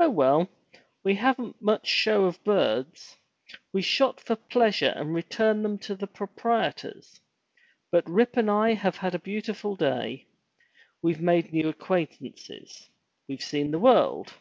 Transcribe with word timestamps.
Oh 0.00 0.10
well! 0.10 0.50
we 1.04 1.14
haven't 1.14 1.62
much 1.62 1.86
show 1.86 2.24
of 2.24 2.42
birds. 2.42 3.16
We 3.72 3.80
shot 3.80 4.20
for 4.20 4.34
pleasure 4.34 4.92
and 4.96 5.14
returned 5.14 5.64
them 5.64 5.78
to 5.86 5.94
the 5.94 6.08
proprietors. 6.08 7.20
But 7.92 8.10
Rip 8.10 8.36
and 8.36 8.50
I 8.50 8.74
have 8.74 8.96
had 8.96 9.14
a 9.14 9.20
beautiful 9.20 9.76
day. 9.76 10.26
We've 11.00 11.20
made 11.22 11.52
new 11.52 11.68
acquaintances. 11.68 12.88
We've 13.28 13.40
seen 13.40 13.70
the 13.70 13.78
world. 13.78 14.32